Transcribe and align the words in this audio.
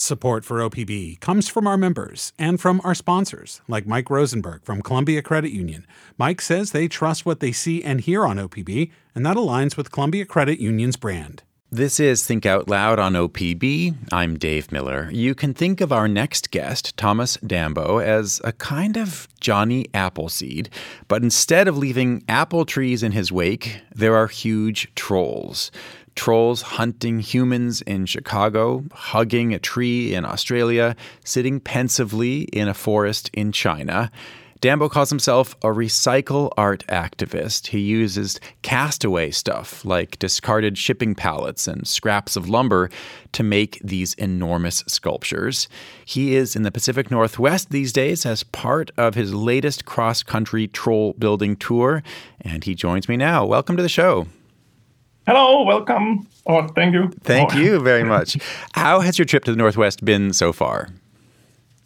Support 0.00 0.44
for 0.44 0.58
OPB 0.58 1.18
comes 1.18 1.48
from 1.48 1.66
our 1.66 1.76
members 1.76 2.32
and 2.38 2.60
from 2.60 2.80
our 2.84 2.94
sponsors, 2.94 3.62
like 3.66 3.84
Mike 3.84 4.08
Rosenberg 4.10 4.62
from 4.62 4.80
Columbia 4.80 5.22
Credit 5.22 5.50
Union. 5.50 5.84
Mike 6.16 6.40
says 6.40 6.70
they 6.70 6.86
trust 6.86 7.26
what 7.26 7.40
they 7.40 7.50
see 7.50 7.82
and 7.82 8.00
hear 8.00 8.24
on 8.24 8.36
OPB, 8.36 8.92
and 9.16 9.26
that 9.26 9.36
aligns 9.36 9.76
with 9.76 9.90
Columbia 9.90 10.24
Credit 10.24 10.60
Union's 10.60 10.96
brand. 10.96 11.42
This 11.70 11.98
is 11.98 12.24
Think 12.24 12.46
Out 12.46 12.68
Loud 12.68 13.00
on 13.00 13.14
OPB. 13.14 13.94
I'm 14.12 14.38
Dave 14.38 14.70
Miller. 14.70 15.10
You 15.10 15.34
can 15.34 15.52
think 15.52 15.80
of 15.80 15.92
our 15.92 16.06
next 16.06 16.52
guest, 16.52 16.96
Thomas 16.96 17.36
Dambo, 17.38 18.00
as 18.02 18.40
a 18.44 18.52
kind 18.52 18.96
of 18.96 19.26
Johnny 19.40 19.86
Appleseed, 19.92 20.70
but 21.08 21.24
instead 21.24 21.66
of 21.66 21.76
leaving 21.76 22.22
apple 22.28 22.64
trees 22.64 23.02
in 23.02 23.10
his 23.10 23.32
wake, 23.32 23.82
there 23.92 24.14
are 24.14 24.28
huge 24.28 24.94
trolls 24.94 25.72
trolls 26.18 26.62
hunting 26.62 27.20
humans 27.20 27.80
in 27.82 28.04
Chicago, 28.04 28.82
hugging 28.92 29.54
a 29.54 29.58
tree 29.60 30.12
in 30.12 30.24
Australia, 30.24 30.96
sitting 31.24 31.60
pensively 31.60 32.40
in 32.52 32.66
a 32.66 32.74
forest 32.74 33.30
in 33.32 33.52
China. 33.52 34.10
Dambo 34.60 34.90
calls 34.90 35.10
himself 35.10 35.54
a 35.62 35.68
recycle 35.68 36.50
art 36.56 36.84
activist. 36.88 37.68
He 37.68 37.78
uses 37.78 38.40
castaway 38.62 39.30
stuff 39.30 39.84
like 39.84 40.18
discarded 40.18 40.76
shipping 40.76 41.14
pallets 41.14 41.68
and 41.68 41.86
scraps 41.86 42.34
of 42.34 42.48
lumber 42.48 42.90
to 43.30 43.44
make 43.44 43.78
these 43.84 44.14
enormous 44.14 44.78
sculptures. 44.88 45.68
He 46.04 46.34
is 46.34 46.56
in 46.56 46.64
the 46.64 46.72
Pacific 46.72 47.12
Northwest 47.12 47.70
these 47.70 47.92
days 47.92 48.26
as 48.26 48.42
part 48.42 48.90
of 48.96 49.14
his 49.14 49.32
latest 49.32 49.84
cross 49.84 50.24
country 50.24 50.66
troll 50.66 51.12
building 51.12 51.54
tour, 51.54 52.02
and 52.40 52.64
he 52.64 52.74
joins 52.74 53.08
me 53.08 53.16
now. 53.16 53.46
Welcome 53.46 53.76
to 53.76 53.84
the 53.84 53.88
show. 53.88 54.26
Hello, 55.28 55.62
welcome. 55.62 56.26
Oh, 56.46 56.66
thank 56.68 56.94
you. 56.94 57.10
Thank 57.22 57.54
oh. 57.54 57.58
you 57.58 57.80
very 57.90 58.02
much. 58.02 58.38
How 58.72 59.00
has 59.00 59.18
your 59.18 59.26
trip 59.26 59.44
to 59.44 59.50
the 59.50 59.58
Northwest 59.58 60.02
been 60.02 60.32
so 60.32 60.54
far? 60.54 60.88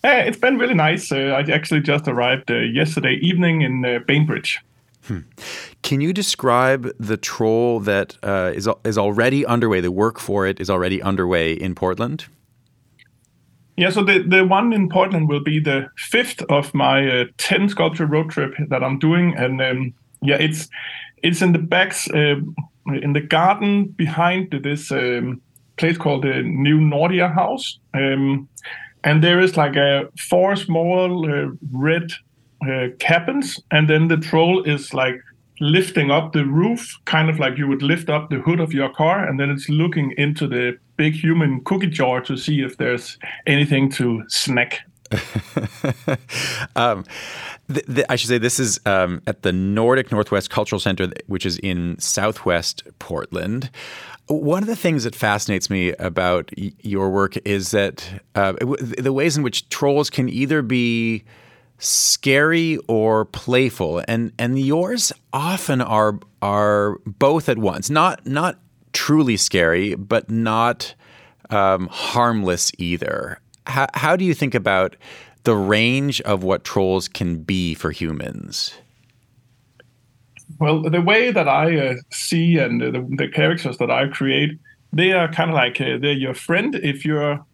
Uh, 0.05 0.23
it's 0.25 0.39
been 0.39 0.59
really 0.59 0.75
nice. 0.75 1.11
Uh, 1.11 1.35
I 1.37 1.41
actually 1.51 1.81
just 1.81 2.07
arrived 2.07 2.53
uh, 2.53 2.59
yesterday 2.59 3.15
evening 3.21 3.63
in 3.63 3.85
uh, 3.85 3.99
Bainbridge. 4.07 4.61
Hmm. 5.07 5.23
Can 5.83 6.01
you 6.01 6.13
describe 6.13 6.93
the 7.01 7.17
troll 7.17 7.81
that 7.81 8.17
uh, 8.23 8.53
is 8.55 8.69
is 8.85 8.97
already 8.97 9.45
underway? 9.45 9.81
The 9.81 9.91
work 9.91 10.21
for 10.21 10.47
it 10.47 10.61
is 10.61 10.71
already 10.71 11.03
underway 11.03 11.53
in 11.53 11.75
Portland. 11.75 12.27
Yeah, 13.77 13.91
so 13.91 14.05
the, 14.05 14.23
the 14.23 14.45
one 14.45 14.73
in 14.73 14.89
Portland 14.89 15.29
will 15.29 15.43
be 15.43 15.59
the 15.59 15.89
fifth 15.97 16.43
of 16.49 16.73
my 16.75 17.09
uh, 17.09 17.25
ten 17.39 17.69
sculpture 17.69 18.07
road 18.07 18.31
trip 18.31 18.55
that 18.69 18.85
I'm 18.85 19.01
doing, 19.01 19.35
and 19.37 19.61
um, 19.61 19.95
yeah, 20.23 20.37
it's 20.37 20.69
it's 21.25 21.43
in 21.43 21.51
the 21.51 21.59
backs 21.59 22.09
in 22.87 23.13
the 23.13 23.21
garden 23.21 23.87
behind 23.87 24.51
this 24.63 24.91
um, 24.91 25.41
place 25.77 25.97
called 25.97 26.23
the 26.23 26.43
New 26.43 26.79
Nordia 26.79 27.33
House. 27.33 27.79
Um, 27.95 28.49
and 29.05 29.23
there 29.23 29.41
is 29.41 29.57
like 29.57 29.77
a 29.77 30.09
four 30.19 30.57
small 30.57 31.31
uh, 31.31 31.51
red 31.73 32.13
uh, 32.69 32.89
cabins, 32.99 33.61
and 33.71 33.89
then 33.89 34.09
the 34.09 34.17
troll 34.17 34.63
is 34.63 34.95
like 34.95 35.21
lifting 35.61 36.11
up 36.11 36.33
the 36.33 36.45
roof, 36.45 36.99
kind 37.05 37.29
of 37.31 37.39
like 37.39 37.59
you 37.59 37.67
would 37.69 37.83
lift 37.83 38.09
up 38.09 38.31
the 38.31 38.39
hood 38.39 38.61
of 38.61 38.73
your 38.73 38.91
car, 38.91 39.27
and 39.27 39.39
then 39.39 39.51
it's 39.51 39.69
looking 39.69 40.13
into 40.17 40.47
the 40.47 40.77
big 40.97 41.15
human 41.15 41.63
cookie 41.65 41.89
jar 41.89 42.21
to 42.21 42.37
see 42.37 42.61
if 42.61 42.77
there's 42.77 43.19
anything 43.47 43.91
to 43.91 44.23
snack. 44.29 44.81
um, 46.77 47.05
th- 47.73 47.87
th- 47.87 48.07
I 48.09 48.17
should 48.17 48.29
say 48.29 48.39
this 48.39 48.59
is 48.59 48.81
um, 48.87 49.23
at 49.27 49.43
the 49.43 49.53
Nordic 49.53 50.11
Northwest 50.11 50.51
Cultural 50.51 50.81
Center, 50.81 51.09
which 51.27 51.47
is 51.47 51.59
in 51.59 51.99
Southwest 51.99 52.83
Portland. 52.99 53.71
One 54.27 54.63
of 54.63 54.69
the 54.69 54.77
things 54.77 55.05
that 55.05 55.15
fascinates 55.15 55.69
me 55.69 55.93
about 55.95 56.51
y- 56.57 56.73
your 56.81 57.11
work 57.11 57.37
is 57.47 57.71
that 57.73 58.23
uh, 58.35 58.53
the 58.99 59.13
ways 59.13 59.37
in 59.37 59.43
which 59.43 59.69
trolls 59.69 60.11
can 60.11 60.29
either 60.29 60.63
be 60.63 61.25
scary 61.79 62.79
or 62.87 63.25
playful, 63.25 64.03
and 64.07 64.33
and 64.39 64.59
yours 64.59 65.13
often 65.33 65.81
are 65.81 66.19
are 66.41 66.99
both 67.05 67.49
at 67.49 67.59
once. 67.59 67.91
Not 67.91 68.27
not 68.27 68.59
truly 68.93 69.37
scary, 69.37 69.95
but 69.95 70.31
not 70.31 70.95
um, 71.51 71.89
harmless 71.89 72.71
either 72.79 73.39
how, 73.67 73.87
how 73.95 74.17
do 74.17 74.25
you 74.25 74.35
think 74.35 74.55
about 74.55 74.97
the 75.45 75.55
range 75.55 76.21
of 76.23 76.43
what 76.43 76.65
trolls 76.65 77.09
can 77.09 77.43
be 77.43 77.75
for 77.75 77.91
humans? 77.91 78.75
Well, 80.59 80.83
the 80.83 81.01
way 81.01 81.33
that 81.33 81.49
I 81.49 81.79
uh, 81.79 81.95
see 82.13 82.59
and 82.59 82.81
the, 82.81 83.07
the, 83.17 83.29
characters 83.29 83.79
that 83.79 83.91
I 83.91 84.09
create, 84.09 84.59
they 84.93 85.13
are 85.13 85.33
kind 85.33 85.51
of 85.51 85.57
like 85.57 85.81
uh, 85.81 85.99
they're 86.01 86.13
your 86.13 86.35
friend 86.35 86.75
if 86.77 87.05
you're 87.05 87.45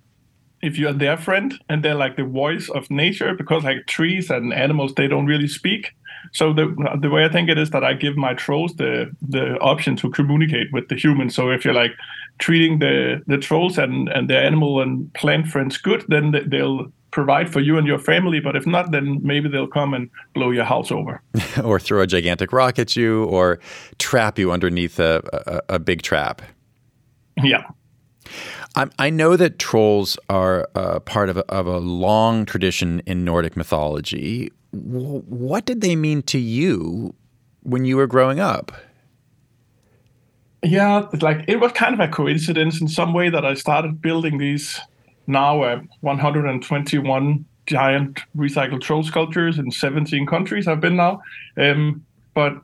if 0.61 0.77
you're 0.77 0.93
their 0.93 1.17
friend, 1.17 1.55
and 1.69 1.85
they're 1.85 1.95
like 1.95 2.17
the 2.17 2.25
voice 2.25 2.69
of 2.69 2.91
nature 2.91 3.33
because 3.35 3.63
like 3.63 3.87
trees 3.87 4.29
and 4.29 4.53
animals 4.53 4.95
they 4.95 5.07
don't 5.07 5.27
really 5.27 5.47
speak. 5.47 5.95
So 6.33 6.53
the 6.53 6.67
the 7.01 7.09
way 7.09 7.25
I 7.25 7.29
think 7.29 7.49
it 7.49 7.59
is 7.59 7.71
that 7.71 7.85
I 7.85 7.95
give 7.95 8.17
my 8.17 8.35
trolls 8.35 8.75
the 8.75 9.11
the 9.23 9.57
option 9.61 9.97
to 9.97 10.11
communicate 10.11 10.73
with 10.73 10.89
the 10.89 10.97
humans. 10.97 11.35
So 11.35 11.51
if 11.51 11.65
you're 11.65 11.75
like 11.75 11.93
treating 12.39 12.79
the 12.79 13.23
the 13.27 13.39
trolls 13.39 13.79
and 13.79 14.09
and 14.09 14.29
their 14.29 14.43
animal 14.43 14.81
and 14.81 15.13
plant 15.15 15.47
friends 15.49 15.77
good, 15.77 16.05
then 16.09 16.35
they'll 16.47 16.93
provide 17.11 17.51
for 17.51 17.61
you 17.61 17.79
and 17.79 17.87
your 17.87 17.99
family. 17.99 18.41
But 18.41 18.57
if 18.57 18.67
not, 18.67 18.91
then 18.93 19.21
maybe 19.23 19.49
they'll 19.49 19.67
come 19.67 19.95
and 19.95 20.11
blow 20.35 20.51
your 20.51 20.65
house 20.65 20.91
over, 20.91 21.23
or 21.65 21.81
throw 21.81 22.01
a 22.01 22.07
gigantic 22.07 22.53
rock 22.53 22.79
at 22.79 22.97
you, 22.97 23.25
or 23.25 23.59
trap 23.99 24.39
you 24.39 24.53
underneath 24.53 24.99
a 24.99 25.23
a, 25.69 25.75
a 25.75 25.79
big 25.79 26.03
trap. 26.03 26.43
Yeah. 27.43 27.63
I 28.99 29.11
know 29.11 29.37
that 29.37 29.59
trolls 29.59 30.17
are 30.29 30.69
uh, 30.77 31.01
part 31.01 31.29
of 31.31 31.39
a, 31.39 31.45
of 31.51 31.67
a 31.67 31.79
long 31.79 32.47
tradition 32.47 33.03
in 33.07 33.25
Nordic 33.25 33.57
mythology. 33.57 34.53
what 34.71 35.65
did 35.65 35.81
they 35.81 35.97
mean 35.97 36.23
to 36.23 36.39
you 36.39 37.13
when 37.63 37.85
you 37.85 37.97
were 37.97 38.07
growing 38.07 38.39
up? 38.39 38.71
Yeah, 40.63 41.07
like 41.21 41.45
it 41.47 41.61
was 41.61 41.73
kind 41.73 41.95
of 41.95 42.01
a 42.01 42.09
coincidence 42.09 42.81
in 42.81 42.89
some 42.89 43.15
way 43.15 43.31
that 43.31 43.45
I 43.45 43.55
started 43.55 44.03
building 44.03 44.39
these 44.39 44.81
now 45.27 45.63
uh, 45.63 45.81
121 46.01 47.45
giant 47.67 48.21
recycled 48.37 48.81
troll 48.81 49.05
sculptures 49.05 49.59
in 49.59 49.71
17 49.71 50.27
countries 50.27 50.67
I've 50.67 50.81
been 50.81 50.97
now. 50.97 51.21
Um, 51.57 52.05
but 52.35 52.61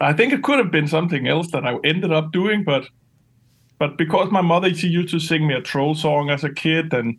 I 0.00 0.12
think 0.12 0.32
it 0.32 0.42
could 0.42 0.58
have 0.58 0.70
been 0.70 0.88
something 0.88 1.26
else 1.26 1.50
that 1.50 1.66
I 1.66 1.76
ended 1.84 2.12
up 2.12 2.32
doing, 2.32 2.64
but 2.64 2.88
but 3.78 3.98
because 3.98 4.30
my 4.30 4.40
mother 4.40 4.72
she 4.72 4.88
used 4.88 5.10
to 5.10 5.20
sing 5.20 5.46
me 5.46 5.54
a 5.54 5.60
troll 5.60 5.94
song 5.94 6.30
as 6.30 6.44
a 6.44 6.52
kid 6.52 6.94
and 6.94 7.16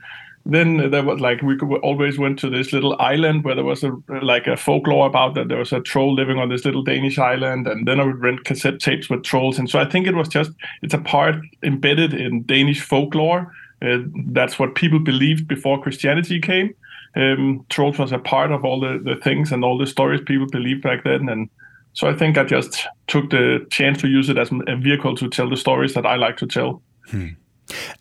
then 0.49 0.91
there 0.91 1.03
was 1.03 1.19
like 1.19 1.41
we 1.41 1.57
always 1.59 2.17
went 2.17 2.39
to 2.39 2.49
this 2.49 2.73
little 2.73 2.95
island 2.99 3.43
where 3.43 3.55
there 3.55 3.63
was 3.63 3.83
a 3.83 3.91
like 4.21 4.47
a 4.47 4.57
folklore 4.57 5.07
about 5.07 5.35
that 5.35 5.47
there 5.47 5.57
was 5.57 5.73
a 5.73 5.81
troll 5.81 6.13
living 6.13 6.37
on 6.37 6.49
this 6.49 6.65
little 6.65 6.83
Danish 6.83 7.17
island, 7.19 7.67
and 7.67 7.87
then 7.87 7.99
I 7.99 8.03
would 8.05 8.19
rent 8.19 8.45
cassette 8.45 8.79
tapes 8.79 9.09
with 9.09 9.23
trolls, 9.23 9.59
and 9.59 9.69
so 9.69 9.79
I 9.79 9.85
think 9.85 10.07
it 10.07 10.15
was 10.15 10.27
just 10.27 10.51
it's 10.81 10.93
a 10.93 10.99
part 10.99 11.35
embedded 11.63 12.13
in 12.13 12.43
Danish 12.43 12.81
folklore. 12.81 13.51
Uh, 13.81 13.99
that's 14.27 14.59
what 14.59 14.75
people 14.75 14.99
believed 14.99 15.47
before 15.47 15.81
Christianity 15.81 16.39
came. 16.39 16.73
Um, 17.15 17.65
trolls 17.69 17.97
was 17.97 18.11
a 18.11 18.19
part 18.19 18.51
of 18.51 18.65
all 18.65 18.79
the, 18.79 18.99
the 19.03 19.15
things 19.21 19.51
and 19.51 19.63
all 19.63 19.77
the 19.77 19.87
stories 19.87 20.21
people 20.25 20.47
believed 20.47 20.83
back 20.83 21.03
then, 21.03 21.29
and 21.29 21.49
so 21.93 22.07
I 22.07 22.13
think 22.13 22.37
I 22.37 22.43
just 22.43 22.87
took 23.07 23.29
the 23.29 23.65
chance 23.71 23.99
to 24.01 24.07
use 24.07 24.29
it 24.29 24.37
as 24.37 24.51
a 24.67 24.75
vehicle 24.75 25.15
to 25.17 25.29
tell 25.29 25.49
the 25.49 25.57
stories 25.57 25.93
that 25.95 26.05
I 26.05 26.15
like 26.15 26.37
to 26.37 26.47
tell. 26.47 26.81
Hmm. 27.07 27.29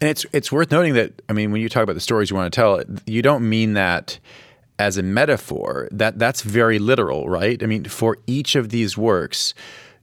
And 0.00 0.08
it's 0.08 0.26
it's 0.32 0.50
worth 0.50 0.70
noting 0.70 0.94
that 0.94 1.22
I 1.28 1.32
mean, 1.32 1.52
when 1.52 1.60
you 1.60 1.68
talk 1.68 1.82
about 1.82 1.94
the 1.94 2.00
stories 2.00 2.30
you 2.30 2.36
want 2.36 2.52
to 2.52 2.56
tell, 2.56 2.82
you 3.06 3.22
don't 3.22 3.48
mean 3.48 3.74
that 3.74 4.18
as 4.78 4.96
a 4.96 5.02
metaphor. 5.02 5.88
That 5.90 6.18
that's 6.18 6.42
very 6.42 6.78
literal, 6.78 7.28
right? 7.28 7.62
I 7.62 7.66
mean, 7.66 7.84
for 7.84 8.18
each 8.26 8.54
of 8.54 8.70
these 8.70 8.96
works, 8.96 9.54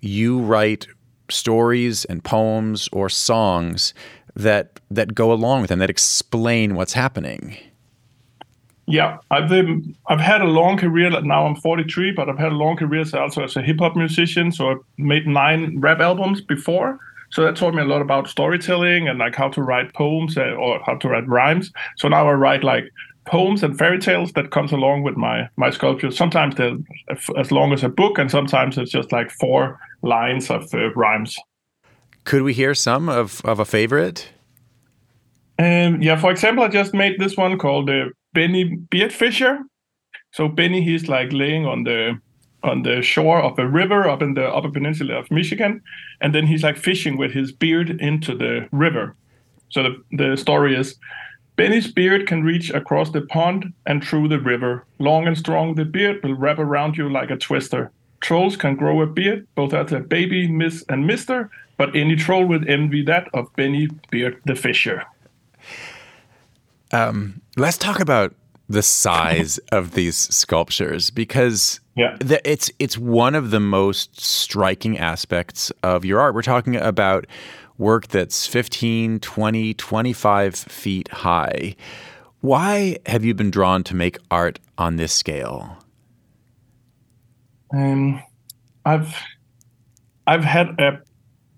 you 0.01 0.39
write 0.39 0.87
stories 1.29 2.05
and 2.05 2.23
poems 2.23 2.87
or 2.91 3.09
songs 3.09 3.93
that 4.35 4.79
that 4.91 5.15
go 5.15 5.31
along 5.31 5.61
with 5.61 5.69
them 5.69 5.79
that 5.79 5.89
explain 5.89 6.75
what's 6.75 6.93
happening. 6.93 7.57
Yeah, 8.87 9.17
I've 9.31 9.51
um, 9.51 9.95
I've 10.07 10.19
had 10.19 10.41
a 10.41 10.45
long 10.45 10.77
career. 10.77 11.09
Now 11.21 11.45
I'm 11.47 11.55
43, 11.55 12.11
but 12.11 12.29
I've 12.29 12.37
had 12.37 12.51
a 12.51 12.55
long 12.55 12.77
career 12.77 13.03
also 13.15 13.43
as 13.43 13.55
a 13.55 13.61
hip 13.61 13.79
hop 13.79 13.95
musician. 13.95 14.51
So 14.51 14.71
I 14.71 14.75
made 14.97 15.25
nine 15.25 15.79
rap 15.79 15.99
albums 15.99 16.41
before, 16.41 16.99
so 17.31 17.43
that 17.43 17.55
taught 17.55 17.73
me 17.73 17.81
a 17.81 17.85
lot 17.85 18.01
about 18.01 18.27
storytelling 18.27 19.07
and 19.07 19.19
like 19.19 19.35
how 19.35 19.49
to 19.49 19.61
write 19.61 19.93
poems 19.93 20.37
uh, 20.37 20.51
or 20.51 20.79
how 20.85 20.95
to 20.95 21.09
write 21.09 21.27
rhymes. 21.27 21.71
So 21.97 22.07
now 22.07 22.27
I 22.27 22.33
write 22.33 22.63
like 22.63 22.85
poems 23.25 23.63
and 23.63 23.77
fairy 23.77 23.99
tales 23.99 24.31
that 24.33 24.51
comes 24.51 24.71
along 24.71 25.03
with 25.03 25.17
my 25.17 25.49
my 25.57 25.69
sculptures. 25.69 26.17
Sometimes 26.17 26.55
they're 26.55 26.77
as 27.37 27.51
long 27.51 27.73
as 27.73 27.83
a 27.83 27.89
book, 27.89 28.17
and 28.17 28.29
sometimes 28.31 28.77
it's 28.77 28.91
just 28.91 29.11
like 29.11 29.31
four 29.31 29.79
lines 30.01 30.49
of 30.49 30.73
uh, 30.73 30.91
rhymes. 30.93 31.35
Could 32.23 32.43
we 32.43 32.53
hear 32.53 32.73
some 32.73 33.09
of 33.09 33.41
of 33.45 33.59
a 33.59 33.65
favorite? 33.65 34.29
Um, 35.57 36.01
yeah, 36.01 36.17
for 36.17 36.31
example, 36.31 36.63
I 36.63 36.67
just 36.67 36.93
made 36.93 37.19
this 37.19 37.37
one 37.37 37.57
called 37.57 37.89
uh, 37.89 38.05
Benny 38.33 38.77
Beardfisher. 38.91 39.59
So 40.33 40.49
Benny, 40.49 40.83
he's 40.83 41.07
like 41.07 41.31
laying 41.31 41.65
on 41.65 41.83
the 41.83 42.19
on 42.65 42.83
the 42.83 43.01
shore 43.01 43.39
of 43.41 43.57
a 43.59 43.67
river 43.67 44.09
up 44.09 44.21
in 44.21 44.33
the 44.33 44.47
upper 44.47 44.69
peninsula 44.69 45.15
of 45.15 45.31
Michigan, 45.31 45.81
and 46.21 46.33
then 46.33 46.47
he's 46.47 46.63
like 46.63 46.77
fishing 46.77 47.17
with 47.17 47.31
his 47.31 47.51
beard 47.51 47.89
into 48.01 48.35
the 48.35 48.67
river. 48.71 49.15
So 49.69 49.83
the, 49.83 50.03
the 50.11 50.37
story 50.37 50.75
is 50.75 50.95
Benny's 51.55 51.91
beard 51.91 52.27
can 52.27 52.43
reach 52.43 52.69
across 52.71 53.11
the 53.11 53.21
pond 53.21 53.73
and 53.85 54.03
through 54.03 54.27
the 54.27 54.39
river. 54.39 54.85
Long 54.99 55.27
and 55.27 55.37
strong, 55.37 55.75
the 55.75 55.85
beard 55.85 56.21
will 56.23 56.35
wrap 56.35 56.59
around 56.59 56.97
you 56.97 57.09
like 57.09 57.31
a 57.31 57.37
twister. 57.37 57.91
Trolls 58.19 58.57
can 58.57 58.75
grow 58.75 59.01
a 59.01 59.07
beard, 59.07 59.47
both 59.55 59.73
as 59.73 59.91
a 59.91 59.99
baby, 59.99 60.47
miss, 60.47 60.83
and 60.89 61.05
mister, 61.07 61.49
but 61.77 61.95
any 61.95 62.15
troll 62.15 62.45
would 62.45 62.67
envy 62.67 63.03
that 63.03 63.27
of 63.33 63.53
Benny 63.55 63.87
Beard 64.09 64.41
the 64.45 64.55
Fisher. 64.55 65.03
Um, 66.91 67.41
let's 67.57 67.77
talk 67.77 67.99
about 67.99 68.33
the 68.67 68.81
size 68.81 69.57
of 69.71 69.91
these 69.91 70.17
sculptures 70.17 71.09
because 71.09 71.79
yeah. 71.95 72.17
the, 72.19 72.41
it's 72.49 72.71
it's 72.79 72.97
one 72.97 73.35
of 73.35 73.51
the 73.51 73.59
most 73.59 74.19
striking 74.19 74.97
aspects 74.97 75.71
of 75.83 76.03
your 76.03 76.19
art. 76.19 76.33
We're 76.33 76.41
talking 76.41 76.75
about 76.75 77.27
work 77.77 78.07
that's 78.07 78.47
15, 78.47 79.19
20, 79.19 79.73
25 79.73 80.55
feet 80.55 81.07
high. 81.09 81.75
Why 82.41 82.97
have 83.05 83.25
you 83.25 83.33
been 83.33 83.51
drawn 83.51 83.83
to 83.85 83.95
make 83.95 84.17
art 84.29 84.59
on 84.77 84.97
this 84.97 85.13
scale? 85.13 85.77
Um, 87.73 88.21
I've 88.85 89.15
I've 90.27 90.43
had 90.43 90.79
a 90.79 91.01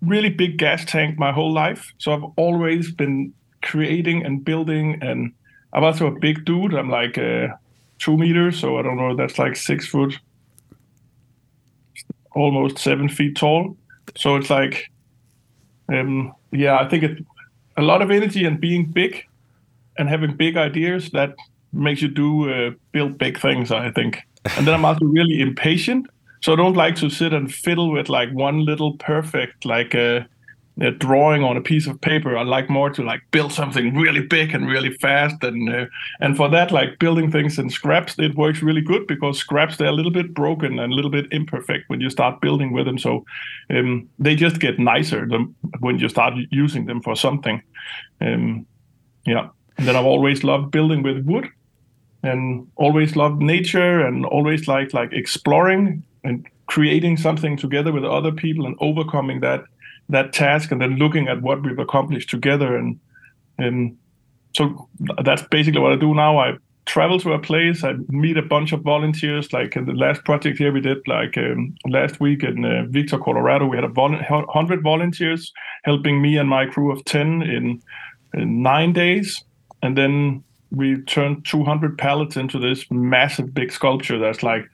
really 0.02 0.30
big 0.30 0.58
gas 0.58 0.86
tank 0.86 1.18
my 1.18 1.32
whole 1.32 1.54
life, 1.54 1.94
so 1.98 2.14
I've 2.14 2.24
always 2.38 2.92
been 2.92 3.34
creating 3.62 4.26
and 4.26 4.44
building. 4.44 5.00
And 5.02 5.34
I'm 5.74 5.84
also 5.84 6.08
a 6.08 6.20
big 6.20 6.46
dude. 6.46 6.74
I'm 6.74 6.90
like 6.90 7.18
uh, 7.18 7.48
two 8.00 8.18
meters, 8.18 8.60
so 8.60 8.78
I 8.78 8.82
don't 8.82 8.98
know. 8.98 9.16
That's 9.16 9.38
like 9.38 9.56
six 9.56 9.86
foot, 9.88 10.18
almost 12.32 12.80
seven 12.80 13.10
feet 13.10 13.36
tall. 13.36 13.78
So 14.16 14.36
it's 14.36 14.50
like, 14.50 14.90
um, 15.90 16.34
yeah, 16.52 16.78
I 16.78 16.88
think 16.88 17.04
it 17.04 17.26
a 17.78 17.82
lot 17.82 18.02
of 18.02 18.10
energy 18.10 18.46
and 18.46 18.60
being 18.60 18.86
big 18.86 19.24
and 19.98 20.10
having 20.10 20.36
big 20.36 20.58
ideas 20.58 21.12
that 21.12 21.36
makes 21.74 22.02
you 22.02 22.08
do 22.08 22.52
uh, 22.52 22.72
build 22.92 23.18
big 23.18 23.40
things. 23.40 23.72
I 23.72 23.92
think, 23.92 24.20
and 24.58 24.66
then 24.66 24.74
I'm 24.74 24.86
also 24.86 25.06
really 25.06 25.42
impatient. 25.42 26.08
So 26.42 26.54
I 26.54 26.56
don't 26.56 26.78
like 26.78 26.96
to 26.98 27.10
sit 27.10 27.34
and 27.34 27.54
fiddle 27.54 27.92
with 27.92 28.10
like 28.10 28.32
one 28.32 28.64
little 28.64 28.94
perfect 28.98 29.66
like 29.66 29.94
a, 29.96 30.28
uh, 30.82 30.92
drawing 30.98 31.44
on 31.44 31.58
a 31.58 31.62
piece 31.62 31.88
of 31.88 32.00
paper. 32.02 32.38
I 32.38 32.44
like 32.44 32.70
more 32.70 32.90
to 32.92 33.04
like 33.04 33.22
build 33.32 33.52
something 33.52 33.96
really 33.96 34.22
big 34.22 34.54
and 34.54 34.68
really 34.68 34.94
fast, 34.94 35.44
and 35.44 35.70
uh, 35.74 35.86
and 36.20 36.38
for 36.38 36.50
that 36.50 36.72
like 36.72 37.00
building 37.00 37.32
things 37.32 37.58
in 37.58 37.70
scraps, 37.70 38.18
it 38.20 38.36
works 38.36 38.62
really 38.62 38.82
good 38.82 39.08
because 39.08 39.40
scraps 39.40 39.78
they're 39.78 39.88
a 39.88 39.94
little 39.94 40.12
bit 40.12 40.34
broken 40.34 40.80
and 40.80 40.92
a 40.92 40.96
little 40.96 41.12
bit 41.12 41.26
imperfect 41.32 41.90
when 41.90 42.02
you 42.02 42.10
start 42.10 42.42
building 42.42 42.74
with 42.74 42.86
them. 42.86 42.98
So 42.98 43.26
um, 43.70 44.08
they 44.20 44.36
just 44.36 44.60
get 44.60 44.80
nicer 44.80 45.28
than 45.28 45.56
when 45.80 46.00
you 46.00 46.10
start 46.10 46.34
using 46.52 46.86
them 46.86 47.02
for 47.02 47.16
something. 47.16 47.62
Um, 48.22 48.66
yeah, 49.26 49.50
and 49.78 49.88
then 49.88 49.96
I've 49.96 50.06
always 50.06 50.44
loved 50.44 50.72
building 50.72 51.04
with 51.04 51.26
wood 51.26 51.50
and 52.24 52.68
always 52.76 53.16
loved 53.16 53.42
nature 53.42 54.06
and 54.06 54.26
always 54.26 54.68
like 54.68 54.94
like 54.94 55.14
exploring 55.14 56.04
and 56.24 56.48
creating 56.68 57.18
something 57.18 57.58
together 57.58 57.92
with 57.92 58.04
other 58.04 58.32
people 58.32 58.66
and 58.66 58.76
overcoming 58.80 59.40
that 59.40 59.64
that 60.10 60.34
task 60.34 60.72
and 60.72 60.82
then 60.82 60.96
looking 60.96 61.28
at 61.28 61.42
what 61.42 61.64
we've 61.64 61.80
accomplished 61.80 62.30
together 62.30 62.76
and 62.76 63.00
and 63.58 63.98
so 64.56 64.88
that's 65.24 65.44
basically 65.44 65.82
what 65.82 65.94
I 65.94 65.96
do 65.96 66.14
now. 66.14 66.40
I 66.40 66.58
travel 66.86 67.20
to 67.20 67.34
a 67.34 67.40
place, 67.40 67.84
I 67.84 67.94
meet 68.08 68.38
a 68.38 68.42
bunch 68.42 68.72
of 68.72 68.82
volunteers. 68.82 69.52
Like 69.54 69.76
in 69.76 69.86
the 69.86 69.94
last 69.94 70.24
project 70.26 70.58
here 70.58 70.72
we 70.72 70.82
did, 70.82 71.06
like 71.08 71.38
um, 71.38 71.76
last 71.88 72.20
week 72.20 72.44
in 72.44 72.66
uh, 72.66 72.86
Victor, 72.88 73.20
Colorado, 73.20 73.68
we 73.68 73.78
had 73.78 73.84
a 73.84 73.90
vol- 73.90 74.20
hundred 74.50 74.82
volunteers 74.82 75.52
helping 75.84 76.22
me 76.22 76.38
and 76.38 76.50
my 76.50 76.66
crew 76.66 76.92
of 76.92 77.04
ten 77.06 77.42
in, 77.42 77.82
in 78.34 78.64
nine 78.64 78.94
days, 78.94 79.44
and 79.84 79.98
then 79.98 80.44
we 80.72 81.02
turned 81.04 81.46
200 81.46 81.98
pallets 81.98 82.36
into 82.36 82.60
this 82.60 82.86
massive 82.92 83.54
big 83.54 83.72
sculpture 83.72 84.20
that's 84.20 84.44
like 84.44 84.70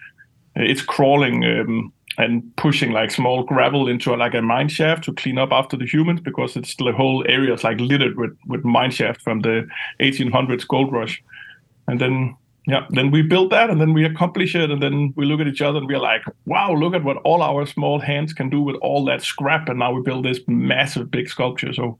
it's 0.55 0.81
crawling 0.81 1.43
um, 1.43 1.93
and 2.17 2.55
pushing 2.57 2.91
like 2.91 3.11
small 3.11 3.43
gravel 3.43 3.87
into 3.87 4.15
like 4.15 4.33
a 4.33 4.41
mine 4.41 4.69
shaft 4.69 5.03
to 5.05 5.13
clean 5.13 5.37
up 5.37 5.51
after 5.51 5.75
the 5.77 5.85
humans 5.85 6.21
because 6.21 6.55
it's 6.55 6.75
the 6.75 6.91
whole 6.91 7.25
area 7.27 7.53
is 7.53 7.63
like 7.63 7.79
littered 7.79 8.17
with 8.17 8.37
with 8.47 8.63
mine 8.63 8.91
shaft 8.91 9.21
from 9.21 9.41
the 9.41 9.67
1800s 9.99 10.67
gold 10.67 10.91
rush. 10.91 11.23
And 11.87 11.99
then 11.99 12.35
yeah 12.67 12.85
then 12.89 13.11
we 13.11 13.21
build 13.21 13.51
that 13.51 13.69
and 13.69 13.81
then 13.81 13.93
we 13.93 14.05
accomplish 14.05 14.55
it 14.55 14.71
and 14.71 14.81
then 14.81 15.13
we 15.15 15.25
look 15.25 15.39
at 15.39 15.47
each 15.47 15.61
other 15.61 15.79
and 15.79 15.87
we're 15.87 15.99
like 15.99 16.21
wow 16.45 16.73
look 16.73 16.93
at 16.93 17.03
what 17.03 17.17
all 17.17 17.41
our 17.41 17.65
small 17.65 17.99
hands 17.99 18.33
can 18.33 18.49
do 18.49 18.61
with 18.61 18.75
all 18.77 19.05
that 19.05 19.21
scrap. 19.21 19.69
And 19.69 19.79
now 19.79 19.93
we 19.93 20.01
build 20.01 20.25
this 20.25 20.39
massive 20.47 21.09
big 21.09 21.29
sculpture. 21.29 21.73
So 21.73 21.97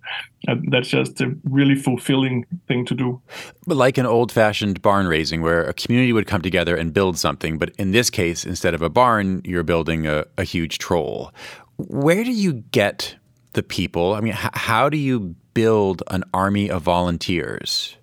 uh, 0.48 0.56
that's 0.69 0.89
just 0.89 1.21
a 1.21 1.36
really 1.44 1.75
fulfilling 1.75 2.45
thing 2.68 2.86
to 2.86 2.95
do. 2.95 3.21
But 3.65 3.77
like 3.77 3.98
an 3.98 4.06
old-fashioned 4.06 4.81
barn 4.81 5.07
raising 5.07 5.42
where 5.42 5.63
a 5.63 5.74
community 5.74 6.13
would 6.13 6.27
come 6.27 6.42
together 6.42 6.75
and 6.75 6.94
build 6.94 7.18
something 7.18 7.57
but 7.57 7.71
in 7.77 7.92
this 7.92 8.10
case 8.10 8.45
instead 8.45 8.74
of 8.74 8.81
a 8.81 8.89
barn 8.89 9.42
you're 9.44 9.63
building 9.63 10.06
a, 10.07 10.25
a 10.38 10.44
huge 10.44 10.77
troll. 10.77 11.31
Where 11.77 12.24
do 12.24 12.31
you 12.31 12.54
get 12.71 13.15
the 13.54 13.63
people? 13.63 14.13
I 14.13 14.21
mean 14.21 14.33
h- 14.33 14.50
how 14.54 14.89
do 14.89 14.98
you 14.98 15.36
build 15.54 16.04
an 16.07 16.24
army 16.33 16.69
of 16.69 16.81
volunteers 16.81 17.98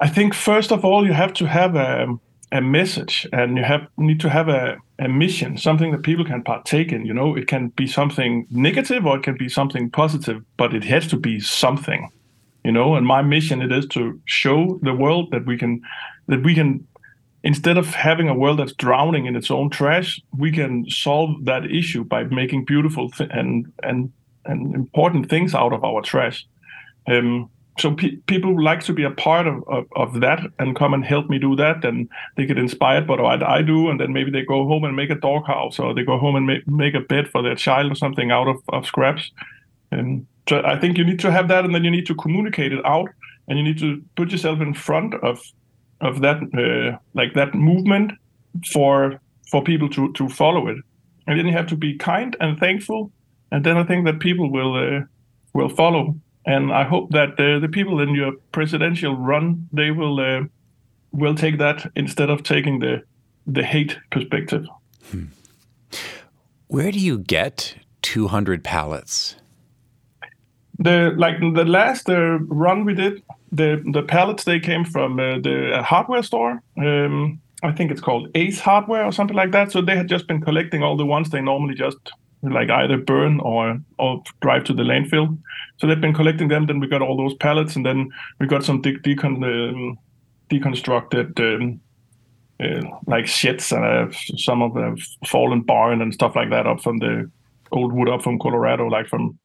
I 0.00 0.08
think 0.08 0.34
first 0.34 0.72
of 0.72 0.84
all 0.84 1.06
you 1.06 1.12
have 1.12 1.32
to 1.34 1.46
have 1.46 1.74
a 1.74 2.18
a 2.52 2.60
message 2.60 3.26
and 3.32 3.56
you 3.56 3.64
have 3.64 3.86
need 3.96 4.20
to 4.20 4.30
have 4.30 4.48
a, 4.48 4.78
a 4.98 5.08
mission, 5.08 5.58
something 5.58 5.92
that 5.92 6.02
people 6.02 6.24
can 6.24 6.42
partake 6.42 6.92
in. 6.92 7.04
You 7.04 7.12
know, 7.12 7.36
it 7.36 7.46
can 7.46 7.68
be 7.68 7.86
something 7.86 8.46
negative 8.50 9.04
or 9.06 9.18
it 9.18 9.22
can 9.22 9.36
be 9.36 9.48
something 9.48 9.90
positive, 9.90 10.42
but 10.56 10.74
it 10.74 10.84
has 10.84 11.06
to 11.08 11.16
be 11.16 11.40
something. 11.40 12.10
You 12.64 12.72
know, 12.72 12.96
and 12.96 13.06
my 13.06 13.22
mission 13.22 13.62
it 13.62 13.72
is 13.72 13.86
to 13.88 14.20
show 14.24 14.78
the 14.82 14.94
world 14.94 15.30
that 15.30 15.46
we 15.46 15.56
can 15.56 15.80
that 16.28 16.42
we 16.42 16.54
can 16.54 16.86
instead 17.44 17.78
of 17.78 17.86
having 17.94 18.28
a 18.28 18.34
world 18.34 18.58
that's 18.58 18.72
drowning 18.74 19.26
in 19.26 19.36
its 19.36 19.50
own 19.50 19.70
trash, 19.70 20.20
we 20.36 20.50
can 20.50 20.88
solve 20.90 21.44
that 21.44 21.70
issue 21.70 22.04
by 22.04 22.24
making 22.24 22.64
beautiful 22.64 23.10
th- 23.10 23.30
and 23.32 23.72
and 23.82 24.12
and 24.44 24.74
important 24.74 25.28
things 25.28 25.54
out 25.54 25.72
of 25.72 25.84
our 25.84 26.02
trash. 26.02 26.46
Um, 27.06 27.50
so 27.78 27.94
pe- 27.94 28.16
people 28.26 28.62
like 28.62 28.82
to 28.84 28.92
be 28.92 29.04
a 29.04 29.10
part 29.10 29.46
of, 29.46 29.62
of, 29.68 29.86
of, 29.96 30.20
that 30.20 30.40
and 30.58 30.76
come 30.76 30.94
and 30.94 31.04
help 31.04 31.28
me 31.28 31.38
do 31.38 31.54
that 31.56 31.84
and 31.84 32.08
they 32.36 32.46
get 32.46 32.58
inspired 32.58 33.06
by 33.06 33.20
what 33.20 33.42
I 33.42 33.62
do 33.62 33.88
and 33.88 34.00
then 34.00 34.12
maybe 34.12 34.30
they 34.30 34.44
go 34.44 34.66
home 34.66 34.84
and 34.84 34.96
make 34.96 35.10
a 35.10 35.14
doghouse 35.14 35.78
or 35.78 35.94
they 35.94 36.04
go 36.04 36.18
home 36.18 36.36
and 36.36 36.46
make, 36.46 36.66
make 36.66 36.94
a 36.94 37.00
bed 37.00 37.28
for 37.28 37.42
their 37.42 37.54
child 37.54 37.92
or 37.92 37.94
something 37.94 38.30
out 38.30 38.48
of, 38.48 38.56
of 38.70 38.86
scraps. 38.86 39.30
And 39.90 40.26
so 40.48 40.62
I 40.64 40.78
think 40.78 40.98
you 40.98 41.04
need 41.04 41.20
to 41.20 41.30
have 41.30 41.48
that 41.48 41.64
and 41.64 41.74
then 41.74 41.84
you 41.84 41.90
need 41.90 42.06
to 42.06 42.14
communicate 42.14 42.72
it 42.72 42.84
out 42.84 43.08
and 43.46 43.58
you 43.58 43.64
need 43.64 43.78
to 43.78 44.02
put 44.16 44.30
yourself 44.30 44.60
in 44.60 44.74
front 44.74 45.14
of 45.14 45.40
of 46.00 46.20
that 46.20 46.36
uh, 46.54 46.96
like 47.14 47.34
that 47.34 47.54
movement 47.54 48.12
for 48.72 49.20
for 49.50 49.62
people 49.62 49.88
to 49.90 50.12
to 50.12 50.28
follow 50.28 50.68
it. 50.68 50.76
And 51.26 51.38
then 51.38 51.46
you 51.46 51.52
have 51.52 51.66
to 51.68 51.76
be 51.76 51.96
kind 51.96 52.36
and 52.40 52.58
thankful 52.58 53.12
and 53.50 53.64
then 53.64 53.76
I 53.76 53.84
think 53.84 54.04
that 54.06 54.20
people 54.20 54.50
will 54.50 54.74
uh, 54.76 55.00
will 55.54 55.68
follow 55.68 56.14
and 56.48 56.72
I 56.72 56.84
hope 56.84 57.10
that 57.10 57.38
uh, 57.38 57.58
the 57.60 57.68
people 57.68 58.00
in 58.00 58.14
your 58.14 58.32
presidential 58.52 59.14
run 59.14 59.68
they 59.72 59.90
will 59.90 60.18
uh, 60.18 60.44
will 61.12 61.34
take 61.34 61.58
that 61.58 61.90
instead 61.94 62.30
of 62.30 62.42
taking 62.42 62.80
the 62.80 63.02
the 63.46 63.62
hate 63.62 63.98
perspective. 64.10 64.66
Hmm. 65.10 65.26
Where 66.68 66.90
do 66.90 66.98
you 66.98 67.18
get 67.18 67.76
200 68.02 68.64
pallets? 68.64 69.36
The 70.78 71.12
like 71.16 71.40
the 71.40 71.64
last 71.64 72.08
uh, 72.08 72.38
run 72.48 72.84
we 72.84 72.94
did, 72.94 73.22
the 73.52 73.82
the 73.92 74.02
pallets 74.02 74.44
they 74.44 74.60
came 74.60 74.84
from 74.84 75.20
uh, 75.20 75.38
the 75.40 75.82
hardware 75.84 76.22
store. 76.22 76.62
Um, 76.76 77.40
I 77.62 77.72
think 77.72 77.90
it's 77.90 78.00
called 78.00 78.28
Ace 78.34 78.60
Hardware 78.60 79.04
or 79.04 79.12
something 79.12 79.36
like 79.36 79.50
that. 79.50 79.72
So 79.72 79.82
they 79.82 79.96
had 79.96 80.08
just 80.08 80.28
been 80.28 80.40
collecting 80.40 80.82
all 80.82 80.96
the 80.96 81.04
ones 81.04 81.30
they 81.30 81.40
normally 81.40 81.74
just 81.74 82.12
like 82.42 82.70
either 82.70 82.96
burn 82.96 83.40
or 83.40 83.78
or 83.98 84.22
drive 84.40 84.64
to 84.64 84.72
the 84.72 84.82
landfill. 84.82 85.38
So 85.78 85.86
they've 85.86 86.00
been 86.00 86.14
collecting 86.14 86.48
them. 86.48 86.66
Then 86.66 86.80
we 86.80 86.86
got 86.86 87.02
all 87.02 87.16
those 87.16 87.34
pallets, 87.34 87.76
and 87.76 87.84
then 87.84 88.10
we 88.38 88.46
got 88.46 88.64
some 88.64 88.80
de- 88.80 88.98
um, 89.22 89.98
deconstructed 90.50 91.38
um, 91.40 91.80
uh, 92.60 92.82
like 93.06 93.26
shits 93.26 93.70
and 93.70 93.84
uh, 93.84 94.16
some 94.36 94.62
of 94.62 94.74
the 94.74 95.00
fallen 95.26 95.60
barn 95.62 96.02
and 96.02 96.14
stuff 96.14 96.34
like 96.36 96.50
that 96.50 96.66
up 96.66 96.80
from 96.80 96.98
the 96.98 97.30
old 97.72 97.92
wood 97.92 98.08
up 98.08 98.22
from 98.22 98.38
Colorado, 98.38 98.86
like 98.86 99.06
from 99.08 99.38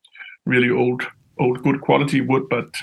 really 0.45 0.69
old, 0.69 1.03
old 1.39 1.61
good 1.63 1.81
quality 1.81 2.21
wood, 2.21 2.43
but 2.49 2.75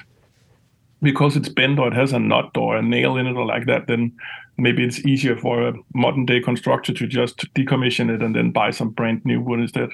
because 1.02 1.36
it's 1.36 1.48
bent 1.48 1.78
or 1.78 1.88
it 1.88 1.94
has 1.94 2.12
a 2.12 2.18
nut 2.18 2.56
or 2.56 2.76
a 2.76 2.82
nail 2.82 3.16
in 3.16 3.26
it 3.26 3.36
or 3.36 3.44
like 3.44 3.66
that, 3.66 3.86
then 3.86 4.12
maybe 4.56 4.84
it's 4.84 5.04
easier 5.06 5.36
for 5.36 5.68
a 5.68 5.74
modern 5.94 6.26
day 6.26 6.40
constructor 6.40 6.92
to 6.92 7.06
just 7.06 7.52
decommission 7.54 8.14
it 8.14 8.22
and 8.22 8.34
then 8.34 8.50
buy 8.50 8.70
some 8.70 8.90
brand 8.90 9.24
new 9.24 9.40
wood 9.40 9.60
instead. 9.60 9.90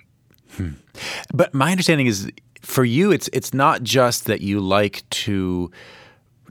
Hmm. 0.57 0.71
But 1.33 1.55
my 1.55 1.71
understanding 1.71 2.07
is 2.07 2.31
for 2.63 2.85
you, 2.85 3.13
it's 3.13 3.29
it's 3.33 3.55
not 3.55 3.83
just 3.83 4.27
that 4.27 4.41
you 4.41 4.61
like 4.61 5.09
to 5.11 5.71